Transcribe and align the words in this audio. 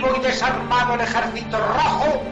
combativo 0.00 0.16
y 0.16 0.26
desarmado 0.26 0.94
el 0.94 1.00
ejército 1.00 1.58
rojo, 1.58 2.22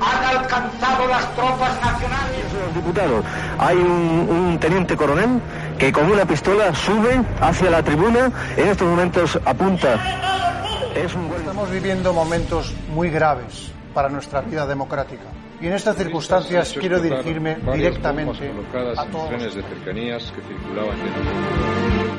han 0.00 0.36
alcanzado 0.36 1.08
las 1.08 1.34
tropas 1.34 1.80
nacionales. 1.80 2.74
Diputado, 2.74 3.22
hay 3.58 3.76
un, 3.76 4.28
un, 4.30 4.58
teniente 4.58 4.96
coronel 4.96 5.40
que 5.76 5.92
con 5.92 6.10
una 6.10 6.24
pistola 6.24 6.74
sube 6.74 7.20
hacia 7.40 7.70
la 7.70 7.82
tribuna, 7.82 8.30
en 8.56 8.68
estos 8.68 8.88
momentos 8.88 9.38
apunta. 9.44 9.96
Es 10.94 11.14
un... 11.14 11.30
Estamos 11.36 11.70
viviendo 11.70 12.12
momentos 12.12 12.74
muy 12.94 13.10
graves 13.10 13.72
para 13.92 14.08
nuestra 14.08 14.40
vida 14.40 14.66
democrática. 14.66 15.24
Y 15.60 15.66
en 15.66 15.72
estas 15.72 15.96
circunstancias 15.96 16.74
quiero 16.78 17.00
dirigirme 17.00 17.56
directamente 17.74 18.52
a 18.96 19.04
todos. 19.06 19.30
de 19.30 19.62
cercanías 19.62 20.32
que 20.32 20.42
circulaban 20.42 20.96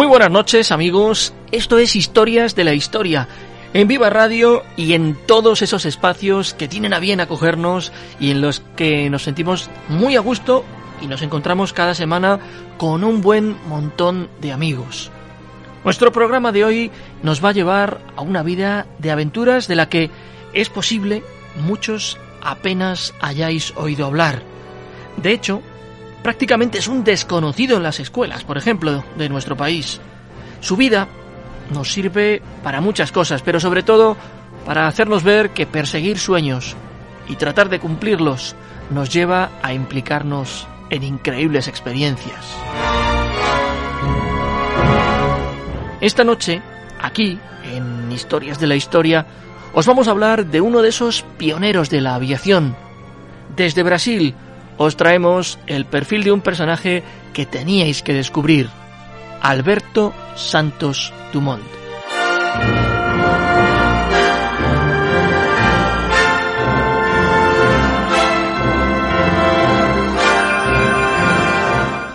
Muy 0.00 0.06
buenas 0.06 0.30
noches 0.30 0.72
amigos, 0.72 1.34
esto 1.52 1.76
es 1.76 1.94
Historias 1.94 2.56
de 2.56 2.64
la 2.64 2.72
Historia, 2.72 3.28
en 3.74 3.86
Viva 3.86 4.08
Radio 4.08 4.62
y 4.74 4.94
en 4.94 5.14
todos 5.26 5.60
esos 5.60 5.84
espacios 5.84 6.54
que 6.54 6.68
tienen 6.68 6.94
a 6.94 7.00
bien 7.00 7.20
acogernos 7.20 7.92
y 8.18 8.30
en 8.30 8.40
los 8.40 8.60
que 8.76 9.10
nos 9.10 9.24
sentimos 9.24 9.68
muy 9.90 10.16
a 10.16 10.20
gusto 10.20 10.64
y 11.02 11.06
nos 11.06 11.20
encontramos 11.20 11.74
cada 11.74 11.94
semana 11.94 12.40
con 12.78 13.04
un 13.04 13.20
buen 13.20 13.58
montón 13.68 14.30
de 14.40 14.52
amigos. 14.52 15.10
Nuestro 15.84 16.12
programa 16.12 16.50
de 16.50 16.64
hoy 16.64 16.90
nos 17.22 17.44
va 17.44 17.50
a 17.50 17.52
llevar 17.52 18.00
a 18.16 18.22
una 18.22 18.42
vida 18.42 18.86
de 19.00 19.10
aventuras 19.10 19.68
de 19.68 19.76
la 19.76 19.90
que 19.90 20.10
es 20.54 20.70
posible 20.70 21.22
muchos 21.56 22.16
apenas 22.40 23.12
hayáis 23.20 23.74
oído 23.76 24.06
hablar. 24.06 24.40
De 25.18 25.32
hecho, 25.32 25.60
prácticamente 26.22 26.78
es 26.78 26.88
un 26.88 27.04
desconocido 27.04 27.76
en 27.76 27.82
las 27.82 28.00
escuelas, 28.00 28.44
por 28.44 28.58
ejemplo, 28.58 29.04
de 29.16 29.28
nuestro 29.28 29.56
país. 29.56 30.00
Su 30.60 30.76
vida 30.76 31.08
nos 31.72 31.92
sirve 31.92 32.42
para 32.62 32.80
muchas 32.80 33.12
cosas, 33.12 33.42
pero 33.42 33.60
sobre 33.60 33.82
todo 33.82 34.16
para 34.66 34.86
hacernos 34.86 35.22
ver 35.22 35.50
que 35.50 35.66
perseguir 35.66 36.18
sueños 36.18 36.76
y 37.28 37.36
tratar 37.36 37.68
de 37.68 37.80
cumplirlos 37.80 38.54
nos 38.90 39.10
lleva 39.10 39.50
a 39.62 39.72
implicarnos 39.72 40.66
en 40.90 41.02
increíbles 41.04 41.68
experiencias. 41.68 42.56
Esta 46.00 46.24
noche, 46.24 46.60
aquí, 47.00 47.38
en 47.64 48.10
Historias 48.10 48.58
de 48.58 48.66
la 48.66 48.74
Historia, 48.74 49.26
os 49.72 49.86
vamos 49.86 50.08
a 50.08 50.10
hablar 50.10 50.46
de 50.46 50.60
uno 50.60 50.82
de 50.82 50.88
esos 50.88 51.22
pioneros 51.38 51.90
de 51.90 52.00
la 52.00 52.14
aviación. 52.14 52.74
Desde 53.54 53.82
Brasil, 53.82 54.34
os 54.82 54.96
traemos 54.96 55.58
el 55.66 55.84
perfil 55.84 56.24
de 56.24 56.32
un 56.32 56.40
personaje 56.40 57.02
que 57.34 57.44
teníais 57.44 58.00
que 58.00 58.14
descubrir, 58.14 58.70
Alberto 59.42 60.14
Santos 60.36 61.12
Dumont. 61.34 61.60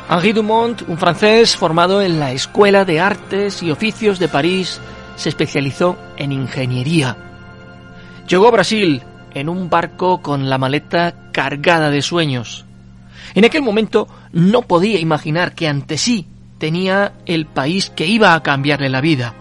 Henri 0.10 0.34
Dumont, 0.34 0.82
un 0.88 0.98
francés 0.98 1.56
formado 1.56 2.02
en 2.02 2.20
la 2.20 2.32
Escuela 2.32 2.84
de 2.84 3.00
Artes 3.00 3.62
y 3.62 3.70
Oficios 3.70 4.18
de 4.18 4.28
París, 4.28 4.82
se 5.16 5.30
especializó 5.30 5.98
en 6.18 6.32
ingeniería. 6.32 7.16
Llegó 8.28 8.48
a 8.48 8.52
Brasil 8.52 9.04
en 9.36 9.50
un 9.50 9.70
barco 9.70 10.22
con 10.22 10.50
la 10.50 10.58
maleta 10.58 11.30
cargada 11.32 11.92
de 11.92 12.02
sueños. 12.02 12.66
En 13.36 13.46
aquel 13.46 13.62
momento 13.62 14.08
no 14.32 14.64
podía 14.64 15.00
imaginar 15.00 15.54
que 15.54 15.68
ante 15.68 15.98
sí 15.98 16.26
tenía 16.58 17.14
el 17.26 17.46
país 17.46 17.90
que 17.90 18.08
iba 18.08 18.34
a 18.34 18.42
cambiarle 18.42 18.90
la 18.90 19.02
vida. 19.02 19.36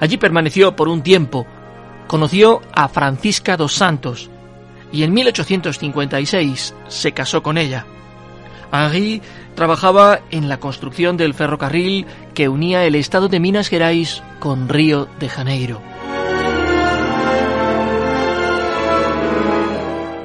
Allí 0.00 0.16
permaneció 0.16 0.76
por 0.76 0.88
un 0.88 1.02
tiempo, 1.02 1.46
conoció 2.08 2.60
a 2.74 2.88
Francisca 2.88 3.56
dos 3.56 3.74
Santos 3.74 4.28
y 4.92 5.04
en 5.04 5.14
1856 5.14 6.74
se 6.88 7.12
casó 7.12 7.42
con 7.42 7.58
ella. 7.58 7.86
Henri 8.72 9.22
trabajaba 9.54 10.20
en 10.32 10.48
la 10.48 10.58
construcción 10.58 11.16
del 11.16 11.34
ferrocarril 11.34 12.06
que 12.34 12.48
unía 12.48 12.84
el 12.84 12.96
estado 12.96 13.28
de 13.28 13.38
Minas 13.38 13.68
Gerais 13.68 14.22
con 14.40 14.68
Río 14.68 15.08
de 15.20 15.28
Janeiro. 15.28 15.93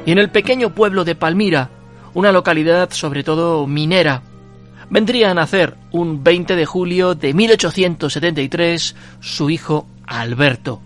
Y 0.05 0.11
en 0.11 0.17
el 0.17 0.29
pequeño 0.29 0.73
pueblo 0.73 1.03
de 1.03 1.15
Palmira, 1.15 1.69
una 2.13 2.31
localidad 2.31 2.91
sobre 2.91 3.23
todo 3.23 3.67
minera, 3.67 4.21
vendría 4.89 5.31
a 5.31 5.33
nacer 5.33 5.75
un 5.91 6.23
20 6.23 6.55
de 6.55 6.65
julio 6.65 7.15
de 7.15 7.33
1873 7.33 8.95
su 9.19 9.49
hijo 9.49 9.87
Alberto. 10.05 10.81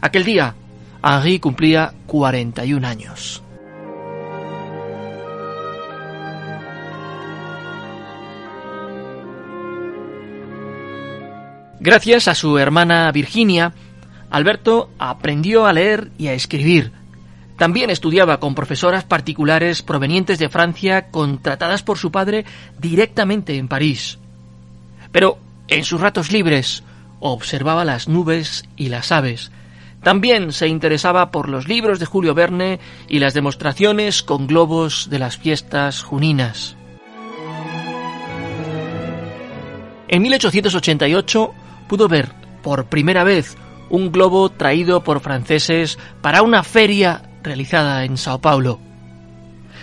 Aquel 0.00 0.24
día, 0.24 0.54
Henri 1.02 1.38
cumplía 1.38 1.92
41 2.06 2.86
años. 2.86 3.42
Gracias 11.78 12.26
a 12.26 12.34
su 12.34 12.58
hermana 12.58 13.12
Virginia, 13.12 13.72
Alberto 14.30 14.90
aprendió 14.98 15.66
a 15.66 15.72
leer 15.72 16.10
y 16.18 16.26
a 16.26 16.32
escribir, 16.32 16.90
también 17.56 17.90
estudiaba 17.90 18.38
con 18.38 18.54
profesoras 18.54 19.04
particulares 19.04 19.82
provenientes 19.82 20.38
de 20.38 20.48
Francia 20.48 21.10
contratadas 21.10 21.82
por 21.82 21.98
su 21.98 22.12
padre 22.12 22.44
directamente 22.78 23.56
en 23.56 23.68
París. 23.68 24.18
Pero 25.12 25.38
en 25.68 25.84
sus 25.84 26.00
ratos 26.00 26.32
libres 26.32 26.82
observaba 27.20 27.84
las 27.84 28.08
nubes 28.08 28.68
y 28.76 28.88
las 28.88 29.10
aves. 29.10 29.50
También 30.02 30.52
se 30.52 30.68
interesaba 30.68 31.30
por 31.30 31.48
los 31.48 31.66
libros 31.66 31.98
de 31.98 32.06
Julio 32.06 32.34
Verne 32.34 32.78
y 33.08 33.18
las 33.18 33.34
demostraciones 33.34 34.22
con 34.22 34.46
globos 34.46 35.08
de 35.10 35.18
las 35.18 35.36
fiestas 35.36 36.02
juninas. 36.02 36.76
En 40.08 40.22
1888 40.22 41.54
pudo 41.88 42.06
ver 42.06 42.30
por 42.62 42.86
primera 42.86 43.24
vez 43.24 43.56
un 43.90 44.12
globo 44.12 44.50
traído 44.50 45.02
por 45.02 45.20
franceses 45.20 45.98
para 46.20 46.42
una 46.42 46.62
feria 46.62 47.22
realizada 47.46 48.04
en 48.04 48.18
Sao 48.18 48.40
Paulo. 48.40 48.78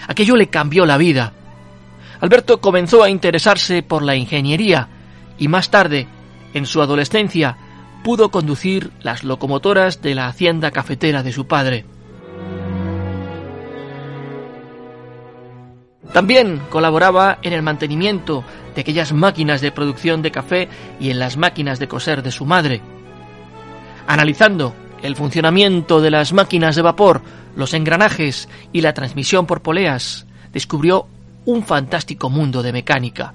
Aquello 0.08 0.36
le 0.36 0.50
cambió 0.50 0.86
la 0.86 0.98
vida. 0.98 1.34
Alberto 2.20 2.62
comenzó 2.62 3.02
a 3.04 3.10
interesarse 3.10 3.82
por 3.82 4.04
la 4.04 4.16
ingeniería 4.16 4.90
y 5.40 5.48
más 5.48 5.72
tarde, 5.72 6.08
en 6.54 6.66
su 6.66 6.82
adolescencia, 6.82 7.58
pudo 8.04 8.30
conducir 8.30 8.92
las 9.02 9.24
locomotoras 9.24 10.02
de 10.02 10.14
la 10.14 10.28
hacienda 10.28 10.72
cafetera 10.72 11.24
de 11.24 11.32
su 11.32 11.48
padre. 11.48 11.86
También 16.12 16.62
colaboraba 16.70 17.40
en 17.42 17.54
el 17.54 17.64
mantenimiento 17.64 18.44
de 18.76 18.82
aquellas 18.82 19.14
máquinas 19.14 19.62
de 19.62 19.72
producción 19.72 20.22
de 20.22 20.32
café 20.32 20.70
y 21.00 21.10
en 21.10 21.18
las 21.18 21.38
máquinas 21.38 21.80
de 21.80 21.88
coser 21.88 22.22
de 22.22 22.32
su 22.32 22.46
madre. 22.46 22.82
Analizando 24.06 24.76
el 25.04 25.16
funcionamiento 25.16 26.02
de 26.02 26.10
las 26.10 26.34
máquinas 26.34 26.76
de 26.76 26.82
vapor, 26.82 27.22
los 27.56 27.74
engranajes 27.74 28.50
y 28.72 28.82
la 28.82 28.94
transmisión 28.94 29.46
por 29.46 29.62
poleas, 29.62 30.26
descubrió 30.52 31.08
un 31.46 31.64
fantástico 31.64 32.30
mundo 32.30 32.64
de 32.64 32.72
mecánica. 32.72 33.34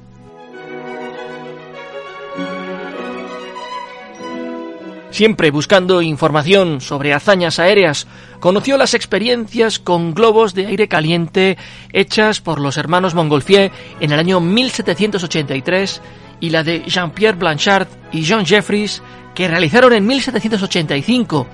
Siempre 5.11 5.50
buscando 5.50 6.00
información 6.00 6.81
sobre 6.81 7.12
hazañas 7.12 7.59
aéreas, 7.59 8.06
conoció 8.41 8.76
las 8.76 8.94
experiencias 8.94 9.79
con 9.79 10.14
globos 10.14 10.55
de 10.55 10.67
aire 10.67 10.88
caliente 10.88 11.59
hechas 11.93 12.41
por 12.41 12.61
los 12.61 12.76
hermanos 12.76 13.14
Montgolfier 13.14 13.73
en 14.00 14.12
el 14.12 14.19
año 14.19 14.41
1783 14.41 16.03
y 16.41 16.50
la 16.50 16.62
de 16.62 16.85
Jean-Pierre 16.87 17.37
Blanchard 17.38 17.88
y 18.12 18.26
John 18.26 18.47
Jeffries 18.47 19.03
que 19.35 19.49
realizaron 19.49 19.93
en 19.93 20.06
1785 20.06 21.47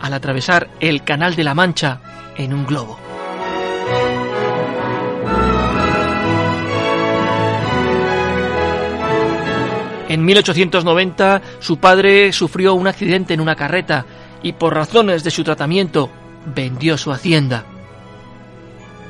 al 0.00 0.14
atravesar 0.14 0.68
el 0.80 1.04
Canal 1.04 1.36
de 1.36 1.44
la 1.44 1.54
Mancha 1.54 2.00
en 2.36 2.54
un 2.54 2.66
globo. 2.66 2.98
En 10.08 10.24
1890 10.24 11.40
su 11.60 11.78
padre 11.78 12.32
sufrió 12.32 12.74
un 12.74 12.88
accidente 12.88 13.32
en 13.32 13.40
una 13.40 13.54
carreta 13.54 14.04
y 14.42 14.54
por 14.54 14.74
razones 14.74 15.22
de 15.22 15.30
su 15.30 15.44
tratamiento 15.44 16.10
vendió 16.46 16.98
su 16.98 17.12
hacienda. 17.12 17.64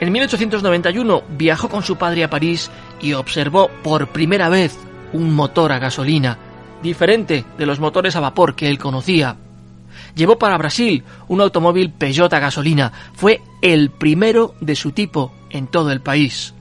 En 0.00 0.12
1891 0.12 1.22
viajó 1.30 1.68
con 1.68 1.82
su 1.82 1.96
padre 1.96 2.24
a 2.24 2.30
París 2.30 2.70
y 3.00 3.14
observó 3.14 3.70
por 3.82 4.08
primera 4.08 4.48
vez 4.48 4.78
un 5.12 5.34
motor 5.34 5.72
a 5.72 5.78
gasolina, 5.78 6.38
diferente 6.82 7.44
de 7.56 7.66
los 7.66 7.80
motores 7.80 8.16
a 8.16 8.20
vapor 8.20 8.54
que 8.54 8.68
él 8.68 8.78
conocía. 8.78 9.36
Llevó 10.14 10.38
para 10.38 10.58
Brasil 10.58 11.04
un 11.28 11.40
automóvil 11.40 11.90
Peugeot 11.90 12.32
a 12.32 12.38
gasolina. 12.38 12.92
Fue 13.14 13.40
el 13.62 13.90
primero 13.90 14.54
de 14.60 14.76
su 14.76 14.92
tipo 14.92 15.32
en 15.50 15.66
todo 15.66 15.90
el 15.92 16.00
país. 16.00 16.54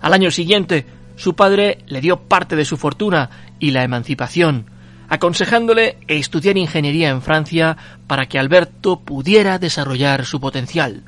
Al 0.00 0.12
año 0.12 0.30
siguiente, 0.30 0.86
su 1.16 1.34
padre 1.34 1.78
le 1.86 2.00
dio 2.00 2.20
parte 2.20 2.56
de 2.56 2.64
su 2.64 2.76
fortuna 2.76 3.30
y 3.58 3.70
la 3.70 3.84
emancipación, 3.84 4.66
aconsejándole 5.08 5.98
estudiar 6.08 6.56
ingeniería 6.56 7.10
en 7.10 7.22
Francia 7.22 7.76
para 8.06 8.26
que 8.26 8.38
Alberto 8.38 9.00
pudiera 9.00 9.58
desarrollar 9.58 10.26
su 10.26 10.40
potencial. 10.40 11.04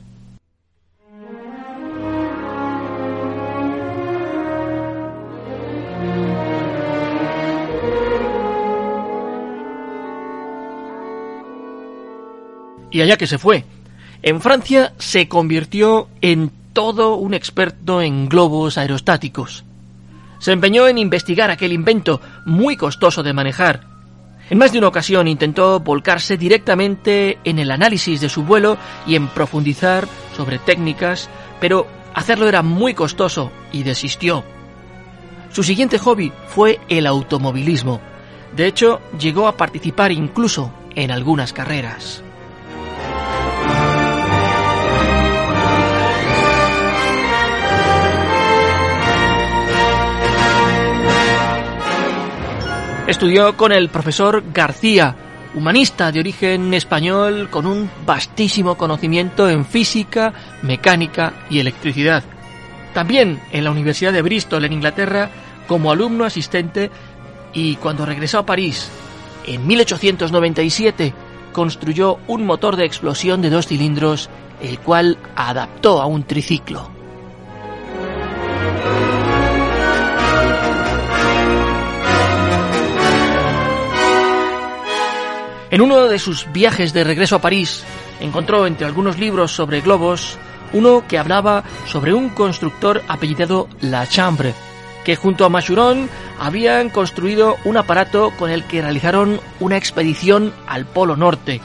Y 12.96 13.02
allá 13.02 13.18
que 13.18 13.26
se 13.26 13.36
fue. 13.36 13.66
En 14.22 14.40
Francia 14.40 14.94
se 14.96 15.28
convirtió 15.28 16.08
en 16.22 16.50
todo 16.72 17.16
un 17.16 17.34
experto 17.34 18.00
en 18.00 18.26
globos 18.26 18.78
aerostáticos. 18.78 19.64
Se 20.38 20.52
empeñó 20.52 20.88
en 20.88 20.96
investigar 20.96 21.50
aquel 21.50 21.74
invento 21.74 22.22
muy 22.46 22.74
costoso 22.78 23.22
de 23.22 23.34
manejar. 23.34 23.82
En 24.48 24.56
más 24.56 24.72
de 24.72 24.78
una 24.78 24.88
ocasión 24.88 25.28
intentó 25.28 25.78
volcarse 25.80 26.38
directamente 26.38 27.38
en 27.44 27.58
el 27.58 27.70
análisis 27.70 28.22
de 28.22 28.30
su 28.30 28.44
vuelo 28.44 28.78
y 29.06 29.14
en 29.14 29.28
profundizar 29.28 30.08
sobre 30.34 30.58
técnicas, 30.58 31.28
pero 31.60 31.86
hacerlo 32.14 32.48
era 32.48 32.62
muy 32.62 32.94
costoso 32.94 33.52
y 33.72 33.82
desistió. 33.82 34.42
Su 35.52 35.62
siguiente 35.62 35.98
hobby 35.98 36.32
fue 36.48 36.80
el 36.88 37.06
automovilismo. 37.06 38.00
De 38.56 38.66
hecho, 38.66 39.02
llegó 39.20 39.48
a 39.48 39.58
participar 39.58 40.12
incluso 40.12 40.72
en 40.94 41.10
algunas 41.10 41.52
carreras. 41.52 42.22
Estudió 53.06 53.56
con 53.56 53.70
el 53.70 53.88
profesor 53.88 54.42
García, 54.52 55.14
humanista 55.54 56.10
de 56.10 56.18
origen 56.18 56.74
español 56.74 57.48
con 57.50 57.64
un 57.64 57.88
vastísimo 58.04 58.76
conocimiento 58.76 59.48
en 59.48 59.64
física, 59.64 60.32
mecánica 60.62 61.32
y 61.48 61.60
electricidad. 61.60 62.24
También 62.94 63.40
en 63.52 63.62
la 63.62 63.70
Universidad 63.70 64.12
de 64.12 64.22
Bristol 64.22 64.64
en 64.64 64.72
Inglaterra 64.72 65.30
como 65.68 65.92
alumno 65.92 66.24
asistente 66.24 66.90
y 67.52 67.76
cuando 67.76 68.06
regresó 68.06 68.40
a 68.40 68.46
París 68.46 68.88
en 69.46 69.64
1897 69.64 71.14
construyó 71.52 72.18
un 72.26 72.44
motor 72.44 72.74
de 72.74 72.86
explosión 72.86 73.40
de 73.40 73.50
dos 73.50 73.68
cilindros 73.68 74.28
el 74.60 74.80
cual 74.80 75.16
adaptó 75.36 76.02
a 76.02 76.06
un 76.06 76.24
triciclo. 76.24 76.95
En 85.76 85.82
uno 85.82 86.08
de 86.08 86.18
sus 86.18 86.50
viajes 86.54 86.94
de 86.94 87.04
regreso 87.04 87.36
a 87.36 87.42
París, 87.42 87.84
encontró 88.18 88.66
entre 88.66 88.86
algunos 88.86 89.18
libros 89.18 89.52
sobre 89.52 89.82
globos 89.82 90.38
uno 90.72 91.04
que 91.06 91.18
hablaba 91.18 91.64
sobre 91.84 92.14
un 92.14 92.30
constructor 92.30 93.02
apellidado 93.08 93.68
Lachambre, 93.82 94.54
que 95.04 95.16
junto 95.16 95.44
a 95.44 95.50
Machuron 95.50 96.08
habían 96.40 96.88
construido 96.88 97.58
un 97.66 97.76
aparato 97.76 98.32
con 98.38 98.50
el 98.50 98.64
que 98.64 98.80
realizaron 98.80 99.38
una 99.60 99.76
expedición 99.76 100.54
al 100.66 100.86
Polo 100.86 101.14
Norte. 101.14 101.60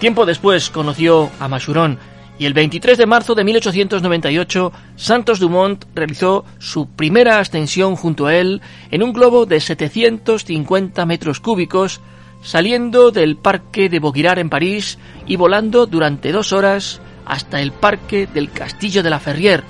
Tiempo 0.00 0.26
después 0.26 0.68
conoció 0.68 1.30
a 1.38 1.46
Machuron 1.46 2.00
y 2.36 2.46
el 2.46 2.52
23 2.52 2.98
de 2.98 3.06
marzo 3.06 3.36
de 3.36 3.44
1898 3.44 4.72
Santos 4.96 5.38
Dumont 5.38 5.84
realizó 5.94 6.44
su 6.58 6.88
primera 6.88 7.38
ascensión 7.38 7.94
junto 7.94 8.26
a 8.26 8.34
él 8.34 8.60
en 8.90 9.04
un 9.04 9.12
globo 9.12 9.46
de 9.46 9.60
750 9.60 11.06
metros 11.06 11.38
cúbicos 11.38 12.00
saliendo 12.46 13.10
del 13.10 13.36
Parque 13.36 13.88
de 13.88 13.98
Boguirar 13.98 14.38
en 14.38 14.48
París 14.48 14.98
y 15.26 15.34
volando 15.34 15.84
durante 15.86 16.30
dos 16.30 16.52
horas 16.52 17.00
hasta 17.24 17.60
el 17.60 17.72
Parque 17.72 18.28
del 18.32 18.52
Castillo 18.52 19.02
de 19.02 19.10
la 19.10 19.18
Ferrière, 19.18 19.64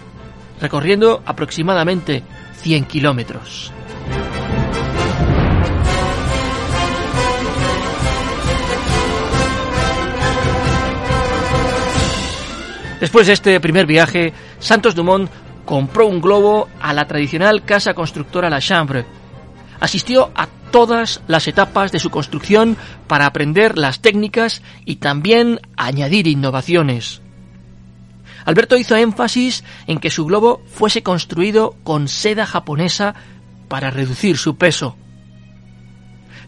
recorriendo 0.61 1.23
aproximadamente 1.25 2.23
100 2.59 2.85
kilómetros. 2.85 3.73
Después 13.01 13.27
de 13.27 13.33
este 13.33 13.59
primer 13.59 13.87
viaje, 13.87 14.35
Santos 14.59 14.95
Dumont 14.95 15.31
compró 15.65 16.07
un 16.07 16.21
globo 16.21 16.69
a 16.79 16.93
la 16.93 17.07
tradicional 17.07 17.65
casa 17.65 17.95
constructora 17.95 18.51
La 18.51 18.61
Chambre. 18.61 19.07
Asistió 19.81 20.31
a 20.35 20.47
todas 20.77 21.23
las 21.27 21.49
etapas 21.49 21.91
de 21.91 21.99
su 21.99 22.11
construcción 22.11 22.77
para 23.07 23.25
aprender 23.25 23.79
las 23.79 24.01
técnicas 24.01 24.61
y 24.85 24.97
también 24.97 25.59
añadir 25.75 26.27
innovaciones. 26.27 27.23
Alberto 28.45 28.77
hizo 28.77 28.95
énfasis 28.95 29.65
en 29.87 29.99
que 29.99 30.11
su 30.11 30.27
globo 30.27 30.61
fuese 30.67 31.03
construido 31.03 31.77
con 31.83 32.09
seda 32.09 32.45
japonesa 32.45 33.15
para 33.69 33.89
reducir 33.91 34.37
su 34.37 34.59
peso. 34.59 34.99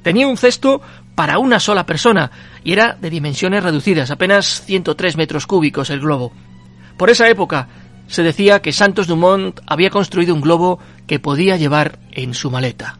Tenía 0.02 0.28
un 0.28 0.36
cesto 0.36 0.82
para 1.14 1.38
una 1.38 1.58
sola 1.58 1.86
persona 1.86 2.30
y 2.62 2.75
era 2.75 2.98
de 3.00 3.08
dimensiones 3.08 3.64
reducidas, 3.64 4.10
apenas 4.10 4.62
103 4.66 5.16
metros 5.16 5.46
cúbicos 5.46 5.88
el 5.88 6.00
globo. 6.00 6.34
Por 6.98 7.08
esa 7.08 7.30
época 7.30 7.69
se 8.08 8.22
decía 8.22 8.60
que 8.60 8.72
Santos 8.75 9.06
Dumont 9.06 9.58
había 9.66 9.88
construido 9.88 10.34
un 10.34 10.42
globo 10.42 10.80
que 11.06 11.19
podía 11.19 11.56
llevar 11.56 11.98
en 12.12 12.34
su 12.34 12.50
maleta. 12.50 12.98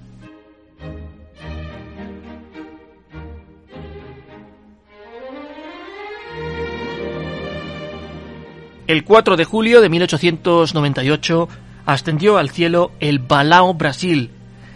El 8.89 9.05
4 9.05 9.37
de 9.37 9.45
julio 9.45 9.83
de 9.83 9.91
1898 9.91 11.49
ascendió 11.85 12.39
al 12.39 12.49
cielo 12.49 12.91
el 13.01 13.19
Balao 13.19 13.75
Brasil, 13.75 14.31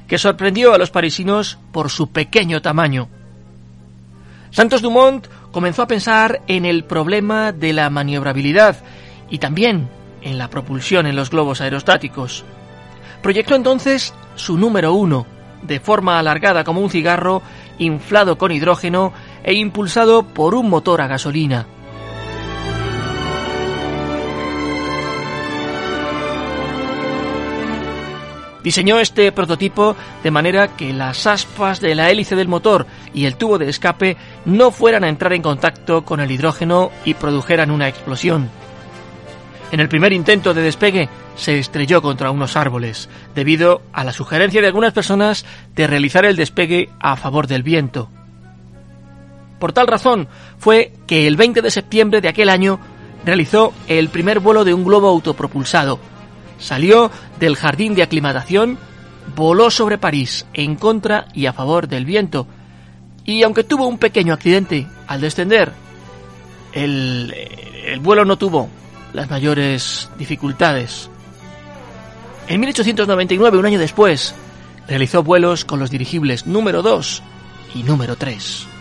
que 0.06 0.18
sorprendió 0.18 0.74
a 0.74 0.78
los 0.78 0.90
parisinos 0.90 1.58
por 1.72 1.88
su 1.88 2.10
pequeño 2.10 2.60
tamaño. 2.60 3.08
Santos 4.50 4.82
Dumont 4.82 5.26
comenzó 5.50 5.80
a 5.80 5.86
pensar 5.86 6.42
en 6.46 6.66
el 6.66 6.84
problema 6.84 7.52
de 7.52 7.72
la 7.72 7.88
maniobrabilidad 7.88 8.76
y 9.30 9.38
también 9.38 9.88
en 10.20 10.36
la 10.36 10.50
propulsión 10.50 11.06
en 11.06 11.16
los 11.16 11.30
globos 11.30 11.62
aerostáticos. 11.62 12.44
Proyectó 13.22 13.54
entonces 13.54 14.12
su 14.34 14.58
número 14.58 14.92
uno, 14.92 15.24
de 15.62 15.80
forma 15.80 16.18
alargada 16.18 16.64
como 16.64 16.82
un 16.82 16.90
cigarro, 16.90 17.40
inflado 17.78 18.36
con 18.36 18.52
hidrógeno 18.52 19.14
e 19.42 19.54
impulsado 19.54 20.22
por 20.22 20.54
un 20.54 20.68
motor 20.68 21.00
a 21.00 21.06
gasolina. 21.06 21.66
Diseñó 28.62 29.00
este 29.00 29.32
prototipo 29.32 29.96
de 30.22 30.30
manera 30.30 30.76
que 30.76 30.92
las 30.92 31.26
aspas 31.26 31.80
de 31.80 31.94
la 31.94 32.10
hélice 32.10 32.36
del 32.36 32.48
motor 32.48 32.86
y 33.12 33.24
el 33.24 33.36
tubo 33.36 33.58
de 33.58 33.68
escape 33.68 34.16
no 34.44 34.70
fueran 34.70 35.04
a 35.04 35.08
entrar 35.08 35.32
en 35.32 35.42
contacto 35.42 36.04
con 36.04 36.20
el 36.20 36.30
hidrógeno 36.30 36.90
y 37.04 37.14
produjeran 37.14 37.70
una 37.70 37.88
explosión. 37.88 38.50
En 39.72 39.80
el 39.80 39.88
primer 39.88 40.12
intento 40.12 40.52
de 40.52 40.62
despegue 40.62 41.08
se 41.34 41.58
estrelló 41.58 42.02
contra 42.02 42.30
unos 42.30 42.56
árboles, 42.56 43.08
debido 43.34 43.82
a 43.92 44.04
la 44.04 44.12
sugerencia 44.12 44.60
de 44.60 44.66
algunas 44.66 44.92
personas 44.92 45.46
de 45.74 45.86
realizar 45.86 46.24
el 46.26 46.36
despegue 46.36 46.90
a 47.00 47.16
favor 47.16 47.46
del 47.46 47.62
viento. 47.62 48.10
Por 49.58 49.72
tal 49.72 49.86
razón 49.86 50.28
fue 50.58 50.92
que 51.06 51.26
el 51.26 51.36
20 51.36 51.62
de 51.62 51.70
septiembre 51.70 52.20
de 52.20 52.28
aquel 52.28 52.48
año 52.48 52.80
realizó 53.24 53.72
el 53.88 54.08
primer 54.08 54.40
vuelo 54.40 54.64
de 54.64 54.74
un 54.74 54.84
globo 54.84 55.08
autopropulsado, 55.08 55.98
Salió 56.62 57.10
del 57.40 57.56
jardín 57.56 57.96
de 57.96 58.04
aclimatación, 58.04 58.78
voló 59.34 59.68
sobre 59.70 59.98
París 59.98 60.46
en 60.54 60.76
contra 60.76 61.26
y 61.34 61.46
a 61.46 61.52
favor 61.52 61.88
del 61.88 62.04
viento, 62.04 62.46
y 63.24 63.42
aunque 63.42 63.64
tuvo 63.64 63.88
un 63.88 63.98
pequeño 63.98 64.32
accidente 64.32 64.86
al 65.08 65.20
descender, 65.20 65.72
el, 66.72 67.34
el 67.84 67.98
vuelo 67.98 68.24
no 68.24 68.38
tuvo 68.38 68.68
las 69.12 69.28
mayores 69.28 70.08
dificultades. 70.16 71.10
En 72.46 72.60
1899, 72.60 73.58
un 73.58 73.66
año 73.66 73.78
después, 73.80 74.34
realizó 74.86 75.24
vuelos 75.24 75.64
con 75.64 75.80
los 75.80 75.90
dirigibles 75.90 76.46
número 76.46 76.82
2 76.82 77.22
y 77.74 77.82
número 77.82 78.16
3. 78.16 78.71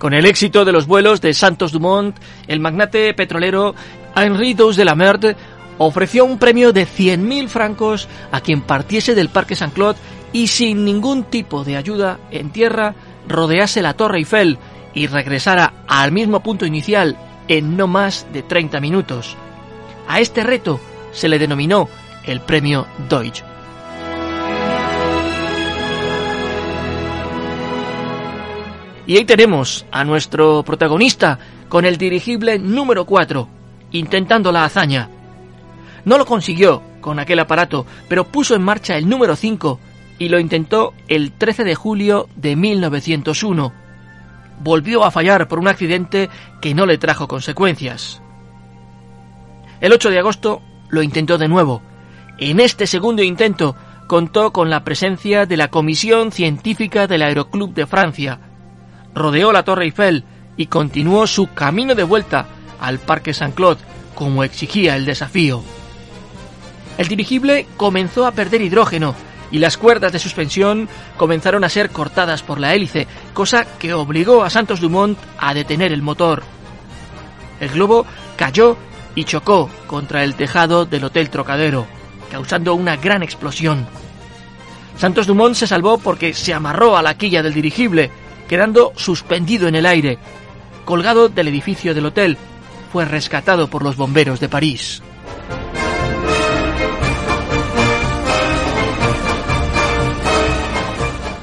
Con 0.00 0.14
el 0.14 0.24
éxito 0.24 0.64
de 0.64 0.72
los 0.72 0.86
vuelos 0.86 1.20
de 1.20 1.34
Santos 1.34 1.72
Dumont, 1.72 2.16
el 2.48 2.58
magnate 2.58 3.12
petrolero 3.12 3.74
Henri 4.16 4.54
Dos 4.54 4.76
de 4.76 4.86
la 4.86 4.94
Merde 4.94 5.36
ofreció 5.76 6.24
un 6.24 6.38
premio 6.38 6.72
de 6.72 6.86
100.000 6.86 7.48
francos 7.48 8.08
a 8.32 8.40
quien 8.40 8.62
partiese 8.62 9.14
del 9.14 9.28
Parque 9.28 9.56
Saint-Claude 9.56 9.98
y 10.32 10.46
sin 10.46 10.86
ningún 10.86 11.24
tipo 11.24 11.64
de 11.64 11.76
ayuda 11.76 12.18
en 12.30 12.48
tierra 12.48 12.94
rodease 13.28 13.82
la 13.82 13.92
Torre 13.92 14.16
Eiffel 14.16 14.56
y 14.94 15.06
regresara 15.06 15.84
al 15.86 16.12
mismo 16.12 16.40
punto 16.40 16.64
inicial 16.64 17.18
en 17.46 17.76
no 17.76 17.86
más 17.86 18.26
de 18.32 18.42
30 18.42 18.80
minutos. 18.80 19.36
A 20.08 20.20
este 20.20 20.42
reto 20.44 20.80
se 21.12 21.28
le 21.28 21.38
denominó 21.38 21.90
el 22.24 22.40
premio 22.40 22.86
Deutsch. 23.10 23.49
Y 29.10 29.16
ahí 29.16 29.24
tenemos 29.24 29.86
a 29.90 30.04
nuestro 30.04 30.62
protagonista 30.62 31.40
con 31.68 31.84
el 31.84 31.98
dirigible 31.98 32.60
número 32.60 33.06
4, 33.06 33.48
intentando 33.90 34.52
la 34.52 34.64
hazaña. 34.64 35.10
No 36.04 36.16
lo 36.16 36.24
consiguió 36.24 36.80
con 37.00 37.18
aquel 37.18 37.40
aparato, 37.40 37.86
pero 38.08 38.28
puso 38.28 38.54
en 38.54 38.62
marcha 38.62 38.96
el 38.96 39.08
número 39.08 39.34
5 39.34 39.80
y 40.20 40.28
lo 40.28 40.38
intentó 40.38 40.94
el 41.08 41.32
13 41.32 41.64
de 41.64 41.74
julio 41.74 42.28
de 42.36 42.54
1901. 42.54 43.72
Volvió 44.60 45.02
a 45.02 45.10
fallar 45.10 45.48
por 45.48 45.58
un 45.58 45.66
accidente 45.66 46.30
que 46.60 46.72
no 46.72 46.86
le 46.86 46.96
trajo 46.96 47.26
consecuencias. 47.26 48.22
El 49.80 49.92
8 49.92 50.10
de 50.10 50.20
agosto 50.20 50.62
lo 50.88 51.02
intentó 51.02 51.36
de 51.36 51.48
nuevo. 51.48 51.82
En 52.38 52.60
este 52.60 52.86
segundo 52.86 53.24
intento 53.24 53.74
contó 54.06 54.52
con 54.52 54.70
la 54.70 54.84
presencia 54.84 55.46
de 55.46 55.56
la 55.56 55.66
Comisión 55.66 56.30
Científica 56.30 57.08
del 57.08 57.22
Aeroclub 57.22 57.74
de 57.74 57.88
Francia. 57.88 58.49
Rodeó 59.14 59.52
la 59.52 59.64
Torre 59.64 59.84
Eiffel 59.84 60.24
y 60.56 60.66
continuó 60.66 61.26
su 61.26 61.52
camino 61.52 61.94
de 61.94 62.02
vuelta 62.02 62.46
al 62.80 62.98
Parque 62.98 63.34
Saint-Claude, 63.34 63.80
como 64.14 64.44
exigía 64.44 64.96
el 64.96 65.04
desafío. 65.04 65.62
El 66.98 67.08
dirigible 67.08 67.66
comenzó 67.76 68.26
a 68.26 68.32
perder 68.32 68.60
hidrógeno 68.62 69.14
y 69.50 69.58
las 69.58 69.76
cuerdas 69.76 70.12
de 70.12 70.18
suspensión 70.18 70.88
comenzaron 71.16 71.64
a 71.64 71.68
ser 71.68 71.90
cortadas 71.90 72.42
por 72.42 72.60
la 72.60 72.74
hélice, 72.74 73.06
cosa 73.32 73.64
que 73.78 73.94
obligó 73.94 74.44
a 74.44 74.50
Santos 74.50 74.80
Dumont 74.80 75.18
a 75.38 75.54
detener 75.54 75.92
el 75.92 76.02
motor. 76.02 76.42
El 77.58 77.70
globo 77.70 78.06
cayó 78.36 78.76
y 79.14 79.24
chocó 79.24 79.68
contra 79.86 80.24
el 80.24 80.34
tejado 80.34 80.86
del 80.86 81.04
Hotel 81.04 81.30
Trocadero, 81.30 81.86
causando 82.30 82.74
una 82.74 82.96
gran 82.96 83.22
explosión. 83.22 83.86
Santos 84.96 85.26
Dumont 85.26 85.54
se 85.54 85.66
salvó 85.66 85.98
porque 85.98 86.34
se 86.34 86.54
amarró 86.54 86.96
a 86.96 87.02
la 87.02 87.16
quilla 87.16 87.42
del 87.42 87.54
dirigible, 87.54 88.10
quedando 88.50 88.92
suspendido 88.96 89.68
en 89.68 89.76
el 89.76 89.86
aire. 89.86 90.18
Colgado 90.84 91.28
del 91.28 91.46
edificio 91.46 91.94
del 91.94 92.06
hotel, 92.06 92.36
fue 92.92 93.04
rescatado 93.04 93.70
por 93.70 93.84
los 93.84 93.94
bomberos 93.94 94.40
de 94.40 94.48
París. 94.48 95.04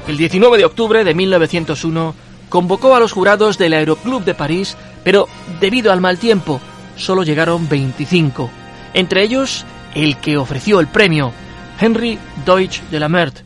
El 0.06 0.18
19 0.18 0.58
de 0.58 0.66
octubre 0.66 1.02
de 1.02 1.14
1901 1.14 2.14
convocó 2.50 2.94
a 2.94 3.00
los 3.00 3.12
jurados 3.12 3.56
del 3.56 3.72
Aeroclub 3.72 4.22
de 4.22 4.34
París, 4.34 4.76
pero 5.02 5.28
debido 5.60 5.90
al 5.92 6.02
mal 6.02 6.18
tiempo, 6.18 6.60
solo 6.96 7.22
llegaron 7.22 7.70
25. 7.70 8.50
Entre 8.92 9.22
ellos, 9.22 9.64
el 9.94 10.18
que 10.18 10.36
ofreció 10.36 10.78
el 10.78 10.88
premio, 10.88 11.32
Henry 11.80 12.18
Deutsch 12.44 12.82
de 12.90 13.00
la 13.00 13.08
Merde. 13.08 13.44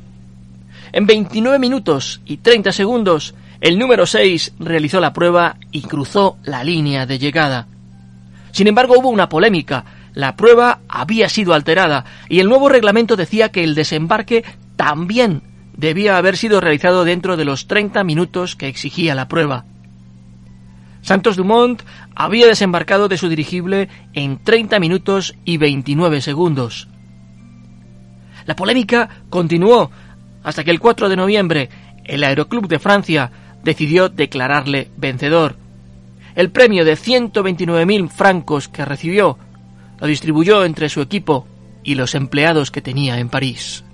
En 0.90 1.06
29 1.06 1.60
minutos 1.60 2.20
y 2.26 2.38
30 2.38 2.72
segundos, 2.72 3.36
el 3.62 3.78
número 3.78 4.06
6 4.06 4.54
realizó 4.58 4.98
la 4.98 5.12
prueba 5.12 5.56
y 5.70 5.82
cruzó 5.82 6.36
la 6.42 6.64
línea 6.64 7.06
de 7.06 7.20
llegada. 7.20 7.68
Sin 8.50 8.66
embargo, 8.66 8.98
hubo 8.98 9.08
una 9.08 9.28
polémica. 9.28 9.84
La 10.14 10.34
prueba 10.34 10.80
había 10.88 11.28
sido 11.28 11.54
alterada 11.54 12.04
y 12.28 12.40
el 12.40 12.48
nuevo 12.48 12.68
reglamento 12.68 13.14
decía 13.14 13.50
que 13.50 13.62
el 13.62 13.76
desembarque 13.76 14.44
también 14.74 15.42
debía 15.76 16.16
haber 16.16 16.36
sido 16.36 16.60
realizado 16.60 17.04
dentro 17.04 17.36
de 17.36 17.44
los 17.44 17.68
30 17.68 18.02
minutos 18.02 18.56
que 18.56 18.66
exigía 18.66 19.14
la 19.14 19.28
prueba. 19.28 19.64
Santos 21.00 21.36
Dumont 21.36 21.82
había 22.16 22.48
desembarcado 22.48 23.06
de 23.06 23.16
su 23.16 23.28
dirigible 23.28 23.88
en 24.12 24.42
30 24.42 24.80
minutos 24.80 25.36
y 25.44 25.58
29 25.58 26.20
segundos. 26.20 26.88
La 28.44 28.56
polémica 28.56 29.08
continuó 29.30 29.92
hasta 30.42 30.64
que 30.64 30.72
el 30.72 30.80
4 30.80 31.08
de 31.08 31.16
noviembre 31.16 31.70
el 32.04 32.24
Aeroclub 32.24 32.66
de 32.66 32.80
Francia 32.80 33.30
decidió 33.64 34.08
declararle 34.08 34.90
vencedor. 34.96 35.56
El 36.34 36.50
premio 36.50 36.84
de 36.84 36.94
129.000 36.94 38.08
francos 38.08 38.68
que 38.68 38.84
recibió 38.84 39.38
lo 40.00 40.06
distribuyó 40.06 40.64
entre 40.64 40.88
su 40.88 41.00
equipo 41.00 41.46
y 41.84 41.94
los 41.94 42.14
empleados 42.14 42.70
que 42.70 42.82
tenía 42.82 43.18
en 43.18 43.28
París. 43.28 43.84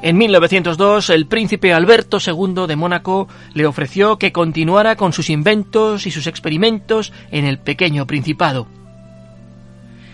En 0.00 0.16
1902, 0.16 1.10
el 1.10 1.26
príncipe 1.26 1.72
Alberto 1.72 2.18
II 2.24 2.66
de 2.68 2.76
Mónaco 2.76 3.26
le 3.52 3.66
ofreció 3.66 4.16
que 4.16 4.30
continuara 4.30 4.94
con 4.94 5.12
sus 5.12 5.28
inventos 5.28 6.06
y 6.06 6.12
sus 6.12 6.28
experimentos 6.28 7.12
en 7.32 7.44
el 7.44 7.58
pequeño 7.58 8.06
principado. 8.06 8.68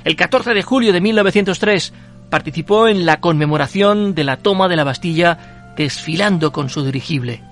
El 0.04 0.16
14 0.16 0.54
de 0.54 0.62
julio 0.62 0.92
de 0.92 1.02
1903 1.02 1.92
participó 2.30 2.88
en 2.88 3.04
la 3.04 3.20
conmemoración 3.20 4.14
de 4.14 4.24
la 4.24 4.38
toma 4.38 4.68
de 4.68 4.76
la 4.76 4.84
Bastilla 4.84 5.74
desfilando 5.76 6.50
con 6.50 6.70
su 6.70 6.82
dirigible. 6.82 7.42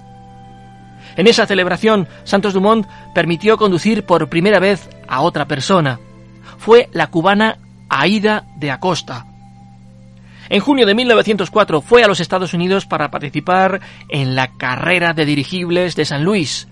En 1.17 1.27
esa 1.27 1.45
celebración, 1.45 2.09
Santos 2.25 2.55
Dumont 2.55 2.87
permitió 3.15 3.59
conducir 3.59 4.05
por 4.05 4.31
primera 4.31 4.59
vez 4.59 4.89
a 5.07 5.21
otra 5.21 5.47
persona. 5.47 6.01
Fue 6.57 6.89
la 6.93 7.09
cubana 7.09 7.59
Aida 7.91 8.47
de 8.57 8.71
Acosta, 8.71 9.27
en 10.53 10.61
junio 10.61 10.85
de 10.85 10.95
1904 10.95 11.81
fue 11.81 12.05
a 12.05 12.07
los 12.07 12.21
Estados 12.21 12.53
Unidos 12.53 12.85
para 12.85 13.11
participar 13.11 13.81
en 14.11 14.37
la 14.37 14.49
carrera 14.49 15.15
de 15.15 15.25
dirigibles 15.25 15.97
de 15.97 16.05
San 16.05 16.25
Luis. 16.25 16.69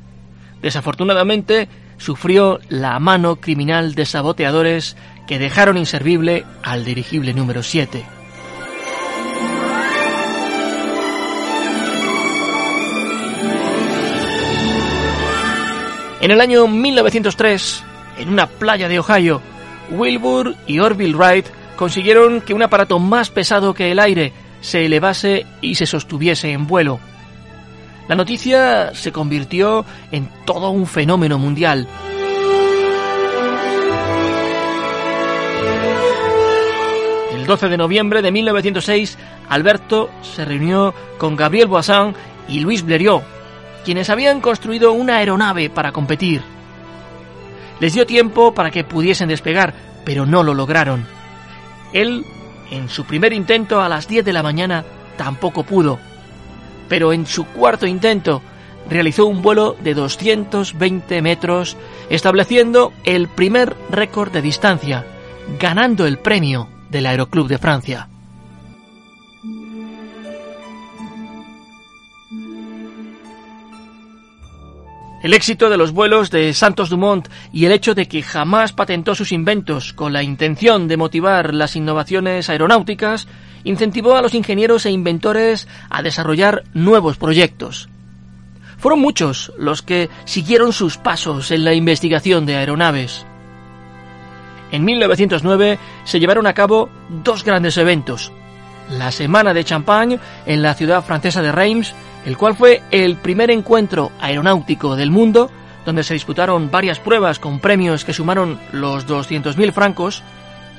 Desafortunadamente, 0.61 1.67
sufrió 1.97 2.61
la 2.69 2.99
mano 2.99 3.37
criminal 3.37 3.95
de 3.95 4.05
saboteadores 4.05 4.99
que 5.27 5.39
dejaron 5.39 5.79
inservible 5.79 6.45
al 6.63 6.85
dirigible 6.85 7.33
número 7.33 7.63
7. 7.63 8.05
En 16.21 16.31
el 16.31 16.41
año 16.43 16.67
1903, 16.67 17.83
en 18.19 18.29
una 18.29 18.47
playa 18.47 18.91
de 18.91 18.99
Ohio, 18.99 19.41
Wilbur 19.91 20.55
y 20.67 20.81
Orville 20.81 21.17
Wright 21.17 21.60
consiguieron 21.81 22.43
que 22.43 22.53
un 22.53 22.63
aparato 22.63 22.99
más 22.99 23.31
pesado 23.31 23.73
que 23.73 23.91
el 23.91 24.01
aire 24.01 24.35
se 24.61 24.85
elevase 24.85 25.47
y 25.63 25.77
se 25.77 25.87
sostuviese 25.87 26.53
en 26.53 26.67
vuelo. 26.67 27.01
La 28.07 28.15
noticia 28.15 28.95
se 28.95 29.13
convirtió 29.13 29.87
en 30.13 30.29
todo 30.45 30.69
un 30.69 30.87
fenómeno 30.87 31.39
mundial. 31.39 31.89
El 37.33 37.47
12 37.47 37.71
de 37.71 37.79
noviembre 37.79 38.21
de 38.21 38.31
1906, 38.31 39.17
Alberto 39.49 40.11
se 40.21 40.45
reunió 40.45 40.93
con 41.17 41.35
Gabriel 41.35 41.69
Boissin 41.69 42.15
y 42.47 42.61
Luis 42.61 42.85
Blériot, 42.85 43.23
quienes 43.87 44.11
habían 44.11 44.43
construido 44.43 44.93
una 44.93 45.17
aeronave 45.17 45.71
para 45.71 45.93
competir. 45.93 46.43
Les 47.81 47.95
dio 47.95 48.05
tiempo 48.05 48.53
para 48.53 48.71
que 48.71 48.85
pudiesen 48.85 49.31
despegar, 49.31 49.73
pero 50.05 50.27
no 50.27 50.43
lo 50.43 50.53
lograron. 50.53 51.20
Él, 51.93 52.25
en 52.71 52.89
su 52.89 53.05
primer 53.05 53.33
intento 53.33 53.81
a 53.81 53.89
las 53.89 54.09
10 54.09 54.25
de 54.25 54.33
la 54.33 54.43
mañana, 54.43 54.85
tampoco 55.17 55.65
pudo, 55.65 55.99
pero 56.89 57.13
en 57.13 57.27
su 57.27 57.47
cuarto 57.47 57.87
intento 57.87 58.43
realizó 58.89 59.27
un 59.27 59.43
vuelo 59.43 59.77
de 59.83 59.95
220 59.95 61.23
metros, 61.23 61.77
estableciendo 62.09 62.93
el 63.05 63.29
primer 63.29 63.77
récord 63.91 64.33
de 64.33 64.43
distancia, 64.43 65.05
ganando 65.59 66.07
el 66.07 66.19
premio 66.19 66.69
del 66.91 67.07
Aeroclub 67.07 67.49
de 67.49 67.59
Francia. 67.59 68.09
El 75.23 75.35
éxito 75.35 75.69
de 75.69 75.77
los 75.77 75.93
vuelos 75.93 76.31
de 76.31 76.55
Santos 76.55 76.89
Dumont 76.89 77.29
y 77.53 77.67
el 77.67 77.73
hecho 77.73 77.95
de 77.95 78.09
que 78.09 78.23
jamás 78.23 78.73
patentó 78.73 79.15
sus 79.15 79.33
inventos 79.33 79.93
con 79.93 80.15
la 80.15 80.23
intención 80.23 80.89
de 80.89 80.97
motivar 80.97 81.53
las 81.55 81.77
innovaciones 81.77 82.49
aeronáuticas 82.49 83.29
incentivó 83.65 84.17
a 84.17 84.23
los 84.23 84.35
ingenieros 84.35 84.87
e 84.87 84.91
inventores 84.91 85.69
a 85.91 86.03
desarrollar 86.03 86.65
nuevos 86.73 87.19
proyectos. 87.19 87.91
Fueron 88.79 89.01
muchos 89.01 89.53
los 89.59 89.83
que 89.83 90.09
siguieron 90.25 90.73
sus 90.73 90.97
pasos 90.97 91.51
en 91.51 91.65
la 91.65 91.75
investigación 91.75 92.47
de 92.47 92.57
aeronaves. 92.57 93.27
en 94.73 94.85
1909 94.85 95.79
se 96.05 96.19
llevaron 96.19 96.47
a 96.47 96.55
cabo 96.55 96.89
dos 97.11 97.45
grandes 97.45 97.77
eventos. 97.77 98.33
La 98.89 99.13
Semana 99.13 99.53
de 99.53 99.65
Champagne 99.65 100.19
en 100.47 100.63
la 100.63 100.75
ciudad 100.75 101.05
francesa 101.05 101.43
de 101.43 101.53
Reims, 101.53 101.95
el 102.25 102.37
cual 102.37 102.57
fue 102.57 102.83
el 102.91 103.17
primer 103.17 103.51
encuentro 103.51 104.13
aeronáutico 104.21 104.97
del 104.97 105.11
mundo, 105.11 105.51
donde 105.85 106.05
se 106.05 106.15
disputaron 106.15 106.71
varias 106.71 107.01
pruebas 107.01 107.39
con 107.39 107.61
premios 107.61 108.05
que 108.05 108.13
sumaron 108.13 108.59
los 108.73 109.07
200.000 109.07 109.73
francos, 109.73 110.23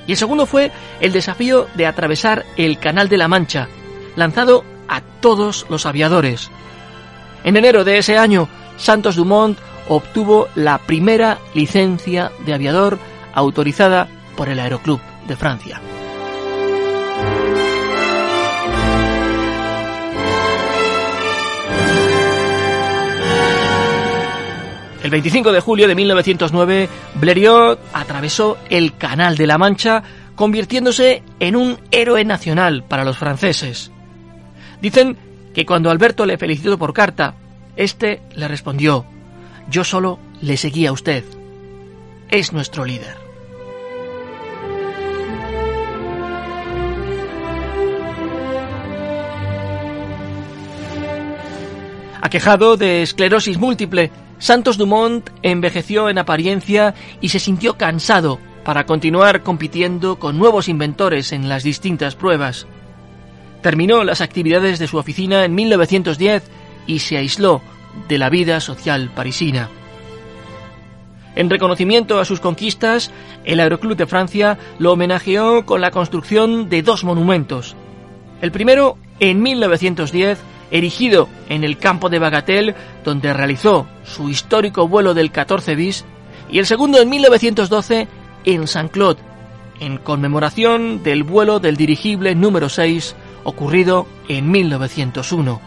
y 0.08 0.12
el 0.12 0.18
segundo 0.18 0.46
fue 0.46 0.72
el 1.00 1.12
desafío 1.12 1.68
de 1.76 1.86
atravesar 1.86 2.46
el 2.58 2.80
Canal 2.80 3.10
de 3.10 3.18
la 3.18 3.28
Mancha, 3.28 3.68
lanzado 4.16 4.64
a 4.88 5.02
todos 5.02 5.66
los 5.70 5.86
aviadores. 5.86 6.50
En 7.44 7.58
enero 7.58 7.84
de 7.84 7.98
ese 7.98 8.18
año, 8.18 8.48
Santos 8.78 9.16
Dumont 9.16 9.58
obtuvo 9.88 10.48
la 10.56 10.78
primera 10.80 11.40
licencia 11.54 12.32
de 12.46 12.54
aviador 12.54 13.00
autorizada 13.34 14.08
por 14.36 14.50
el 14.50 14.60
Aeroclub 14.60 15.00
de 15.28 15.36
Francia. 15.36 15.82
El 25.04 25.10
25 25.10 25.52
de 25.52 25.62
julio 25.62 25.88
de 25.88 25.96
1909, 25.96 26.90
Blériot 27.16 27.80
atravesó 27.92 28.58
el 28.70 28.96
Canal 28.96 29.36
de 29.36 29.48
la 29.48 29.58
Mancha, 29.58 30.04
convirtiéndose 30.36 31.24
en 31.40 31.56
un 31.56 31.78
héroe 31.90 32.24
nacional 32.24 32.84
para 32.84 33.04
los 33.04 33.18
franceses. 33.18 33.92
Dicen 34.82 35.18
que 35.56 35.66
cuando 35.66 35.90
Alberto 35.90 36.26
le 36.26 36.38
felicitó 36.38 36.78
por 36.78 36.94
carta, 36.94 37.34
este 37.76 38.22
le 38.36 38.48
respondió: 38.48 39.06
Yo 39.70 39.84
solo 39.84 40.20
le 40.42 40.56
seguía 40.58 40.90
a 40.90 40.94
usted. 40.94 41.24
Es 42.30 42.54
nuestro 42.54 42.86
líder. 42.86 43.21
Aquejado 52.32 52.78
de 52.78 53.02
esclerosis 53.02 53.58
múltiple, 53.58 54.10
Santos 54.40 54.78
Dumont 54.78 55.30
envejeció 55.42 56.08
en 56.08 56.18
apariencia 56.18 56.96
y 57.20 57.28
se 57.28 57.40
sintió 57.40 57.74
cansado 57.74 58.40
para 58.64 58.86
continuar 58.86 59.44
compitiendo 59.44 60.18
con 60.18 60.40
nuevos 60.40 60.70
inventores 60.70 61.34
en 61.34 61.50
las 61.50 61.64
distintas 61.64 62.16
pruebas. 62.16 62.68
Terminó 63.62 64.06
las 64.06 64.22
actividades 64.22 64.80
de 64.80 64.88
su 64.88 64.98
oficina 64.98 65.44
en 65.44 65.56
1910 65.56 66.44
y 66.88 67.00
se 67.00 67.18
aisló 67.18 67.62
de 68.08 68.18
la 68.18 68.30
vida 68.30 68.62
social 68.62 69.12
parisina. 69.14 69.68
En 71.36 71.50
reconocimiento 71.50 72.18
a 72.18 72.24
sus 72.24 72.40
conquistas, 72.40 73.12
el 73.44 73.60
Aeroclub 73.60 73.98
de 73.98 74.08
Francia 74.08 74.58
lo 74.80 74.94
homenajeó 74.94 75.66
con 75.66 75.82
la 75.82 75.92
construcción 75.92 76.70
de 76.70 76.82
dos 76.82 77.04
monumentos. 77.04 77.76
El 78.42 78.54
primero 78.54 78.98
en 79.20 79.42
1910 79.42 80.40
erigido 80.72 81.30
en 81.50 81.64
el 81.64 81.78
campo 81.78 82.10
de 82.10 82.20
Bagatelle, 82.20 82.76
donde 83.04 83.34
realizó 83.34 83.88
su 84.04 84.30
histórico 84.30 84.88
vuelo 84.88 85.14
del 85.14 85.32
14 85.32 85.76
bis, 85.76 86.06
y 86.50 86.60
el 86.60 86.66
segundo 86.66 87.00
en 87.02 87.10
1912 87.10 88.08
en 88.46 88.68
Saint-Claude, 88.68 89.22
en 89.80 89.98
conmemoración 89.98 91.04
del 91.04 91.24
vuelo 91.24 91.60
del 91.60 91.76
dirigible 91.76 92.36
número 92.36 92.70
6 92.70 93.16
ocurrido 93.44 94.08
en 94.28 94.52
1901. 94.52 95.62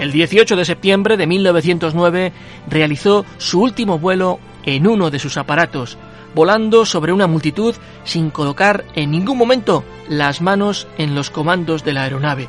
El 0.00 0.12
18 0.12 0.56
de 0.56 0.64
septiembre 0.66 1.16
de 1.16 1.26
1909 1.26 2.32
realizó 2.68 3.24
su 3.38 3.62
último 3.62 3.98
vuelo 3.98 4.38
en 4.64 4.86
uno 4.86 5.10
de 5.10 5.18
sus 5.18 5.38
aparatos, 5.38 5.96
volando 6.34 6.84
sobre 6.84 7.12
una 7.12 7.26
multitud 7.26 7.74
sin 8.04 8.30
colocar 8.30 8.84
en 8.94 9.10
ningún 9.10 9.38
momento 9.38 9.84
las 10.08 10.40
manos 10.40 10.86
en 10.98 11.14
los 11.14 11.30
comandos 11.30 11.84
de 11.84 11.92
la 11.92 12.02
aeronave. 12.02 12.48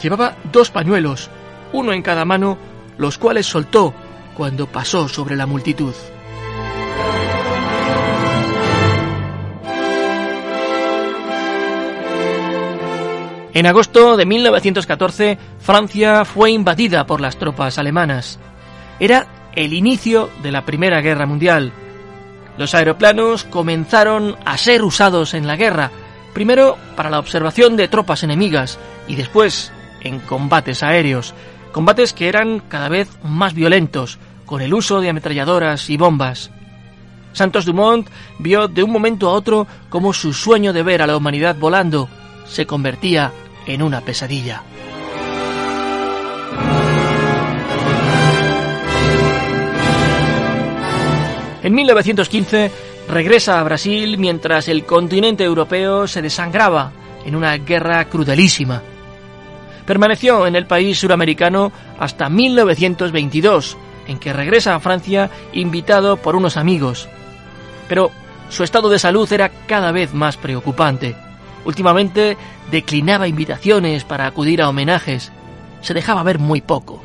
Llevaba 0.00 0.36
dos 0.52 0.70
pañuelos, 0.70 1.30
uno 1.72 1.92
en 1.92 2.02
cada 2.02 2.24
mano, 2.24 2.56
los 2.96 3.18
cuales 3.18 3.46
soltó 3.46 3.92
cuando 4.34 4.66
pasó 4.66 5.08
sobre 5.08 5.36
la 5.36 5.46
multitud. 5.46 5.94
En 13.52 13.66
agosto 13.66 14.16
de 14.16 14.26
1914, 14.26 15.38
Francia 15.58 16.24
fue 16.24 16.52
invadida 16.52 17.04
por 17.04 17.20
las 17.20 17.36
tropas 17.36 17.78
alemanas. 17.78 18.38
Era 19.00 19.26
el 19.54 19.72
inicio 19.72 20.30
de 20.42 20.52
la 20.52 20.64
Primera 20.64 21.00
Guerra 21.00 21.26
Mundial 21.26 21.72
los 22.60 22.74
aeroplanos 22.74 23.44
comenzaron 23.44 24.36
a 24.44 24.58
ser 24.58 24.82
usados 24.82 25.32
en 25.32 25.46
la 25.46 25.56
guerra, 25.56 25.90
primero 26.34 26.76
para 26.94 27.08
la 27.08 27.18
observación 27.18 27.74
de 27.74 27.88
tropas 27.88 28.22
enemigas 28.22 28.78
y 29.08 29.14
después 29.14 29.72
en 30.02 30.18
combates 30.18 30.82
aéreos, 30.82 31.32
combates 31.72 32.12
que 32.12 32.28
eran 32.28 32.60
cada 32.60 32.90
vez 32.90 33.08
más 33.22 33.54
violentos, 33.54 34.18
con 34.44 34.60
el 34.60 34.74
uso 34.74 35.00
de 35.00 35.08
ametralladoras 35.08 35.88
y 35.88 35.96
bombas. 35.96 36.50
Santos 37.32 37.64
Dumont 37.64 38.06
vio 38.38 38.68
de 38.68 38.82
un 38.82 38.90
momento 38.90 39.30
a 39.30 39.32
otro 39.32 39.66
cómo 39.88 40.12
su 40.12 40.34
sueño 40.34 40.74
de 40.74 40.82
ver 40.82 41.00
a 41.00 41.06
la 41.06 41.16
humanidad 41.16 41.56
volando 41.56 42.10
se 42.44 42.66
convertía 42.66 43.32
en 43.64 43.80
una 43.82 44.02
pesadilla. 44.02 44.62
En 51.70 51.76
1915 51.76 52.72
regresa 53.06 53.60
a 53.60 53.62
Brasil 53.62 54.18
mientras 54.18 54.66
el 54.66 54.84
continente 54.84 55.44
europeo 55.44 56.08
se 56.08 56.20
desangraba 56.20 56.90
en 57.24 57.36
una 57.36 57.56
guerra 57.58 58.06
crudelísima. 58.06 58.82
Permaneció 59.86 60.48
en 60.48 60.56
el 60.56 60.66
país 60.66 60.98
suramericano 60.98 61.70
hasta 61.96 62.28
1922, 62.28 63.76
en 64.08 64.18
que 64.18 64.32
regresa 64.32 64.74
a 64.74 64.80
Francia 64.80 65.30
invitado 65.52 66.16
por 66.16 66.34
unos 66.34 66.56
amigos. 66.56 67.08
Pero 67.86 68.10
su 68.48 68.64
estado 68.64 68.88
de 68.88 68.98
salud 68.98 69.32
era 69.32 69.52
cada 69.68 69.92
vez 69.92 70.12
más 70.12 70.36
preocupante. 70.36 71.14
Últimamente 71.64 72.36
declinaba 72.72 73.28
invitaciones 73.28 74.02
para 74.02 74.26
acudir 74.26 74.60
a 74.60 74.68
homenajes. 74.68 75.30
Se 75.82 75.94
dejaba 75.94 76.24
ver 76.24 76.40
muy 76.40 76.62
poco. 76.62 77.00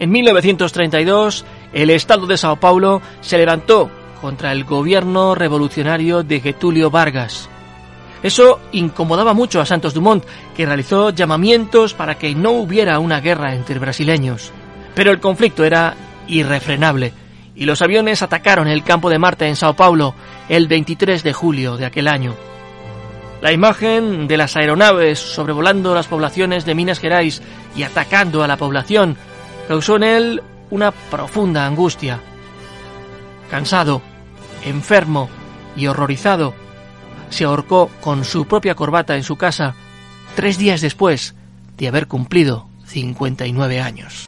En 0.00 0.10
1932, 0.10 1.44
el 1.72 1.90
Estado 1.90 2.26
de 2.26 2.36
Sao 2.36 2.56
Paulo 2.56 3.02
se 3.20 3.38
levantó 3.38 3.90
contra 4.20 4.52
el 4.52 4.64
gobierno 4.64 5.34
revolucionario 5.34 6.22
de 6.22 6.40
Getulio 6.40 6.90
Vargas. 6.90 7.48
Eso 8.22 8.60
incomodaba 8.72 9.32
mucho 9.32 9.60
a 9.60 9.66
Santos 9.66 9.94
Dumont, 9.94 10.24
que 10.56 10.66
realizó 10.66 11.10
llamamientos 11.10 11.94
para 11.94 12.16
que 12.16 12.34
no 12.34 12.52
hubiera 12.52 12.98
una 12.98 13.20
guerra 13.20 13.54
entre 13.54 13.78
brasileños. 13.78 14.52
Pero 14.94 15.10
el 15.12 15.20
conflicto 15.20 15.64
era 15.64 15.94
irrefrenable 16.26 17.12
y 17.54 17.64
los 17.64 17.82
aviones 17.82 18.22
atacaron 18.22 18.68
el 18.68 18.84
campo 18.84 19.10
de 19.10 19.18
Marte 19.18 19.46
en 19.46 19.56
Sao 19.56 19.74
Paulo 19.74 20.14
el 20.48 20.68
23 20.68 21.22
de 21.22 21.32
julio 21.32 21.76
de 21.76 21.86
aquel 21.86 22.08
año. 22.08 22.34
La 23.40 23.52
imagen 23.52 24.26
de 24.26 24.36
las 24.36 24.56
aeronaves 24.56 25.18
sobrevolando 25.18 25.94
las 25.94 26.08
poblaciones 26.08 26.64
de 26.64 26.74
Minas 26.74 26.98
Gerais 26.98 27.40
y 27.76 27.84
atacando 27.84 28.42
a 28.42 28.48
la 28.48 28.56
población 28.56 29.16
causó 29.68 29.96
en 29.96 30.02
él 30.02 30.42
una 30.70 30.90
profunda 30.90 31.66
angustia. 31.66 32.20
Cansado, 33.50 34.00
enfermo 34.64 35.28
y 35.76 35.86
horrorizado, 35.86 36.54
se 37.28 37.44
ahorcó 37.44 37.90
con 38.00 38.24
su 38.24 38.46
propia 38.46 38.74
corbata 38.74 39.14
en 39.14 39.22
su 39.22 39.36
casa 39.36 39.74
tres 40.34 40.56
días 40.56 40.80
después 40.80 41.34
de 41.76 41.86
haber 41.86 42.06
cumplido 42.06 42.66
59 42.86 43.80
años. 43.80 44.26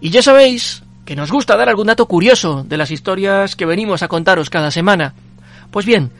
Y 0.00 0.10
ya 0.10 0.22
sabéis 0.22 0.82
que 1.04 1.14
nos 1.14 1.30
gusta 1.30 1.56
dar 1.56 1.68
algún 1.68 1.86
dato 1.86 2.06
curioso 2.06 2.64
de 2.64 2.76
las 2.76 2.90
historias 2.90 3.54
que 3.54 3.66
venimos 3.66 4.02
a 4.02 4.08
contaros 4.08 4.50
cada 4.50 4.70
semana. 4.70 5.14
Pues 5.70 5.86
bien, 5.86 6.10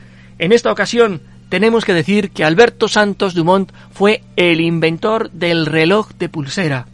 en 0.41 0.51
esta 0.51 0.71
ocasión 0.71 1.21
tenemos 1.49 1.85
que 1.85 1.93
decir 1.93 2.31
que 2.31 2.43
Alberto 2.43 2.87
Santos 2.87 3.35
Dumont 3.35 3.71
fue 3.91 4.23
el 4.35 4.59
inventor 4.59 5.29
del 5.29 5.67
reloj 5.67 6.09
de 6.17 6.29
pulsera. 6.29 6.87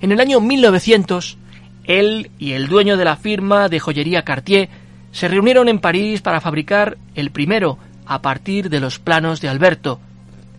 En 0.00 0.10
el 0.10 0.20
año 0.20 0.40
1900, 0.40 1.36
él 1.84 2.30
y 2.38 2.52
el 2.52 2.66
dueño 2.66 2.96
de 2.96 3.04
la 3.04 3.16
firma 3.16 3.68
de 3.68 3.78
joyería 3.78 4.22
Cartier 4.22 4.70
se 5.12 5.28
reunieron 5.28 5.68
en 5.68 5.80
París 5.80 6.22
para 6.22 6.40
fabricar 6.40 6.96
el 7.14 7.30
primero 7.30 7.76
a 8.06 8.22
partir 8.22 8.70
de 8.70 8.80
los 8.80 8.98
planos 8.98 9.42
de 9.42 9.50
Alberto, 9.50 10.00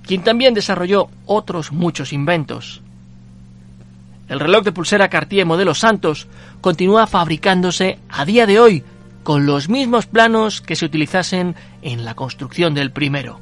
quien 0.03 0.21
también 0.21 0.53
desarrolló 0.53 1.09
otros 1.25 1.71
muchos 1.71 2.13
inventos. 2.13 2.83
El 4.29 4.39
reloj 4.39 4.63
de 4.63 4.71
pulsera 4.71 5.09
Cartier 5.09 5.47
modelo 5.47 5.73
Santos 5.73 6.27
continúa 6.61 7.07
fabricándose 7.07 7.97
a 8.07 8.23
día 8.23 8.45
de 8.45 8.59
hoy 8.59 8.83
con 9.27 9.45
los 9.45 9.67
mismos 9.67 10.05
planos 10.05 10.61
que 10.61 10.77
se 10.77 10.85
utilizasen 10.85 11.53
en 11.81 12.05
la 12.05 12.15
construcción 12.15 12.73
del 12.73 12.93
primero. 12.93 13.41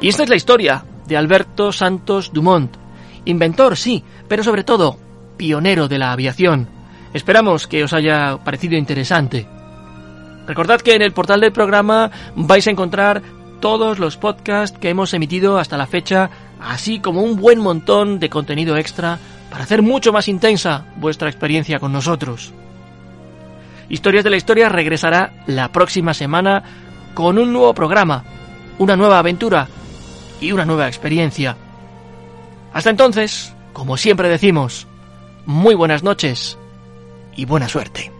Y 0.00 0.08
esta 0.08 0.22
es 0.22 0.30
la 0.30 0.36
historia 0.36 0.86
de 1.06 1.18
Alberto 1.18 1.72
Santos 1.72 2.32
Dumont, 2.32 2.74
inventor, 3.26 3.76
sí, 3.76 4.02
pero 4.28 4.42
sobre 4.42 4.64
todo 4.64 4.96
pionero 5.36 5.88
de 5.88 5.98
la 5.98 6.12
aviación. 6.12 6.68
Esperamos 7.12 7.66
que 7.66 7.84
os 7.84 7.92
haya 7.92 8.38
parecido 8.42 8.78
interesante. 8.78 9.59
Recordad 10.50 10.80
que 10.80 10.96
en 10.96 11.02
el 11.02 11.12
portal 11.12 11.40
del 11.40 11.52
programa 11.52 12.10
vais 12.34 12.66
a 12.66 12.72
encontrar 12.72 13.22
todos 13.60 14.00
los 14.00 14.16
podcasts 14.16 14.76
que 14.76 14.88
hemos 14.88 15.14
emitido 15.14 15.60
hasta 15.60 15.76
la 15.76 15.86
fecha, 15.86 16.28
así 16.60 16.98
como 16.98 17.22
un 17.22 17.36
buen 17.36 17.60
montón 17.60 18.18
de 18.18 18.28
contenido 18.28 18.76
extra 18.76 19.20
para 19.48 19.62
hacer 19.62 19.80
mucho 19.80 20.12
más 20.12 20.26
intensa 20.26 20.86
vuestra 20.96 21.28
experiencia 21.28 21.78
con 21.78 21.92
nosotros. 21.92 22.52
Historias 23.88 24.24
de 24.24 24.30
la 24.30 24.38
Historia 24.38 24.68
regresará 24.68 25.34
la 25.46 25.70
próxima 25.70 26.14
semana 26.14 26.64
con 27.14 27.38
un 27.38 27.52
nuevo 27.52 27.72
programa, 27.72 28.24
una 28.78 28.96
nueva 28.96 29.20
aventura 29.20 29.68
y 30.40 30.50
una 30.50 30.64
nueva 30.64 30.88
experiencia. 30.88 31.56
Hasta 32.72 32.90
entonces, 32.90 33.54
como 33.72 33.96
siempre 33.96 34.28
decimos, 34.28 34.88
muy 35.46 35.76
buenas 35.76 36.02
noches 36.02 36.58
y 37.36 37.44
buena 37.44 37.68
suerte. 37.68 38.19